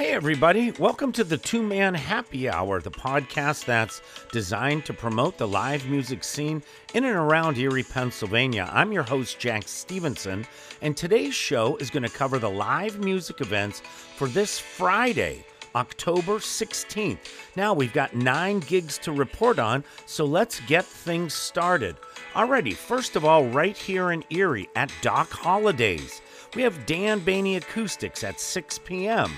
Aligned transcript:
Hey, 0.00 0.12
everybody. 0.12 0.70
Welcome 0.70 1.12
to 1.12 1.24
the 1.24 1.36
Two 1.36 1.62
Man 1.62 1.92
Happy 1.92 2.48
Hour, 2.48 2.80
the 2.80 2.90
podcast 2.90 3.66
that's 3.66 4.00
designed 4.32 4.86
to 4.86 4.94
promote 4.94 5.36
the 5.36 5.46
live 5.46 5.86
music 5.90 6.24
scene 6.24 6.62
in 6.94 7.04
and 7.04 7.14
around 7.14 7.58
Erie, 7.58 7.82
Pennsylvania. 7.82 8.70
I'm 8.72 8.92
your 8.92 9.02
host, 9.02 9.38
Jack 9.38 9.68
Stevenson, 9.68 10.46
and 10.80 10.96
today's 10.96 11.34
show 11.34 11.76
is 11.76 11.90
going 11.90 12.04
to 12.04 12.08
cover 12.08 12.38
the 12.38 12.48
live 12.48 12.98
music 12.98 13.42
events 13.42 13.80
for 14.16 14.26
this 14.26 14.58
Friday, 14.58 15.44
October 15.74 16.38
16th. 16.38 17.18
Now, 17.54 17.74
we've 17.74 17.92
got 17.92 18.14
nine 18.14 18.60
gigs 18.60 18.96
to 19.00 19.12
report 19.12 19.58
on, 19.58 19.84
so 20.06 20.24
let's 20.24 20.60
get 20.60 20.86
things 20.86 21.34
started. 21.34 21.94
Alrighty, 22.32 22.72
first 22.72 23.16
of 23.16 23.26
all, 23.26 23.44
right 23.48 23.76
here 23.76 24.12
in 24.12 24.24
Erie 24.30 24.70
at 24.76 24.90
Doc 25.02 25.28
Holidays, 25.28 26.22
we 26.54 26.62
have 26.62 26.86
Dan 26.86 27.20
Baney 27.20 27.58
Acoustics 27.58 28.24
at 28.24 28.40
6 28.40 28.78
p.m. 28.78 29.30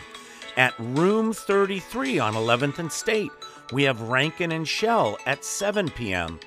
At 0.56 0.74
Room 0.78 1.32
33 1.32 2.18
on 2.18 2.34
11th 2.34 2.78
and 2.78 2.92
State, 2.92 3.30
we 3.72 3.84
have 3.84 4.02
Rankin 4.02 4.52
and 4.52 4.68
Shell 4.68 5.18
at 5.24 5.44
7 5.44 5.88
p.m. 5.90 6.38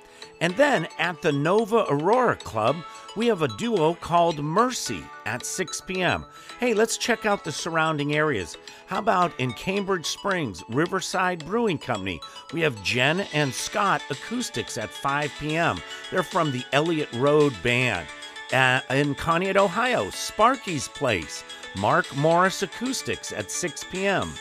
And 0.41 0.55
then 0.58 0.88
at 1.00 1.22
the 1.22 1.31
Nova 1.31 1.86
Aurora 1.90 2.36
Club, 2.36 2.76
we 3.16 3.28
have 3.28 3.41
a 3.41 3.48
duo 3.48 3.95
called 3.95 4.44
Mercy 4.44 5.04
at 5.26 5.45
6 5.45 5.81
p.m. 5.81 6.26
Hey, 6.59 6.73
let's 6.73 6.98
check 6.98 7.26
out 7.26 7.44
the 7.44 7.52
surrounding 7.52 8.14
areas. 8.14 8.58
How 8.86 9.00
about 9.00 9.31
in 9.40 9.54
Cambridge 9.54 10.06
Springs, 10.06 10.64
Riverside 10.70 11.44
Brewing 11.45 11.80
Company? 11.80 12.22
We 12.53 12.62
have 12.62 12.84
Jen 12.84 13.22
and 13.34 13.53
Scott 13.53 14.03
Acoustics 14.12 14.78
at 14.78 14.90
5 14.92 15.31
p.m. 15.40 15.81
They're 16.12 16.22
from 16.22 16.52
the 16.52 16.64
Elliott 16.73 17.12
Road 17.14 17.56
Band. 17.64 18.06
Uh, 18.53 18.80
in 18.92 19.16
Conneaut, 19.16 19.56
Ohio, 19.56 20.12
Sparky's 20.12 20.88
Place, 20.90 21.44
Mark 21.77 22.15
Morris 22.15 22.63
Acoustics 22.63 23.31
at 23.31 23.52
6 23.52 23.83
p.m. 23.85 24.31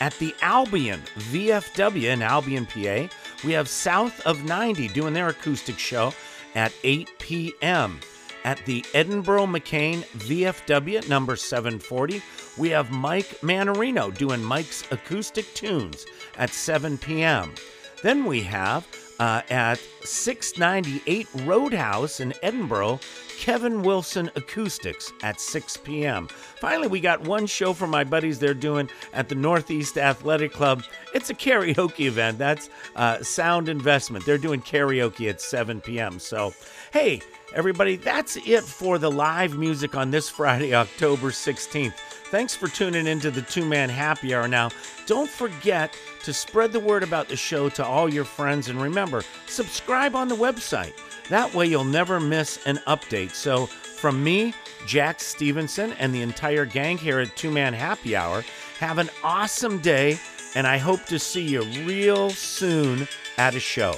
At 0.00 0.14
the 0.14 0.34
Albion 0.42 1.00
VFW 1.30 2.12
in 2.12 2.22
Albion, 2.22 2.66
PA, 2.66 3.08
we 3.44 3.52
have 3.52 3.68
South 3.68 4.20
of 4.26 4.44
90 4.44 4.88
doing 4.88 5.14
their 5.14 5.28
acoustic 5.28 5.78
show 5.78 6.12
at 6.54 6.72
8 6.82 7.08
p.m. 7.18 8.00
At 8.44 8.64
the 8.66 8.82
Edinboro 8.92 9.46
McCain 9.46 10.04
VFW 10.18 11.08
number 11.08 11.36
740, 11.36 12.20
we 12.56 12.70
have 12.70 12.90
Mike 12.90 13.40
Manarino 13.40 14.16
doing 14.16 14.42
Mike's 14.42 14.84
acoustic 14.90 15.52
tunes 15.54 16.04
at 16.36 16.50
7 16.50 16.98
p.m. 16.98 17.54
Then 18.02 18.24
we 18.24 18.42
have 18.42 18.84
uh, 19.22 19.40
at 19.50 19.78
698 20.02 21.28
Roadhouse 21.44 22.18
in 22.18 22.32
Edinboro, 22.42 23.00
Kevin 23.38 23.82
Wilson 23.82 24.28
Acoustics 24.34 25.12
at 25.22 25.40
6 25.40 25.76
p.m. 25.76 26.26
Finally, 26.26 26.88
we 26.88 26.98
got 26.98 27.20
one 27.20 27.46
show 27.46 27.72
for 27.72 27.86
my 27.86 28.02
buddies 28.02 28.40
they're 28.40 28.52
doing 28.52 28.90
at 29.12 29.28
the 29.28 29.36
Northeast 29.36 29.96
Athletic 29.96 30.52
Club. 30.52 30.82
It's 31.14 31.30
a 31.30 31.34
karaoke 31.34 32.06
event. 32.06 32.36
That's 32.36 32.68
uh, 32.96 33.22
Sound 33.22 33.68
Investment. 33.68 34.26
They're 34.26 34.38
doing 34.38 34.60
karaoke 34.60 35.30
at 35.30 35.40
7 35.40 35.80
p.m. 35.80 36.18
So, 36.18 36.52
hey, 36.92 37.22
everybody, 37.54 37.94
that's 37.94 38.36
it 38.38 38.64
for 38.64 38.98
the 38.98 39.10
live 39.10 39.56
music 39.56 39.94
on 39.94 40.10
this 40.10 40.28
Friday, 40.28 40.74
October 40.84 41.28
16th. 41.28 41.94
Thanks 42.32 42.54
for 42.54 42.66
tuning 42.66 43.06
into 43.06 43.30
the 43.30 43.42
two 43.42 43.62
man 43.62 43.90
happy 43.90 44.34
hour. 44.34 44.48
Now, 44.48 44.70
don't 45.04 45.28
forget 45.28 45.94
to 46.24 46.32
spread 46.32 46.72
the 46.72 46.80
word 46.80 47.02
about 47.02 47.28
the 47.28 47.36
show 47.36 47.68
to 47.68 47.84
all 47.84 48.10
your 48.10 48.24
friends. 48.24 48.70
And 48.70 48.80
remember, 48.80 49.22
subscribe 49.46 50.16
on 50.16 50.28
the 50.28 50.34
website. 50.34 50.94
That 51.28 51.52
way, 51.52 51.66
you'll 51.66 51.84
never 51.84 52.18
miss 52.18 52.58
an 52.64 52.78
update. 52.86 53.32
So, 53.32 53.66
from 53.66 54.24
me, 54.24 54.54
Jack 54.86 55.20
Stevenson, 55.20 55.92
and 55.98 56.14
the 56.14 56.22
entire 56.22 56.64
gang 56.64 56.96
here 56.96 57.18
at 57.18 57.36
Two 57.36 57.50
Man 57.50 57.74
Happy 57.74 58.16
Hour, 58.16 58.46
have 58.80 58.96
an 58.96 59.10
awesome 59.22 59.80
day. 59.80 60.18
And 60.54 60.66
I 60.66 60.78
hope 60.78 61.04
to 61.08 61.18
see 61.18 61.46
you 61.46 61.64
real 61.84 62.30
soon 62.30 63.08
at 63.36 63.54
a 63.54 63.60
show. 63.60 63.94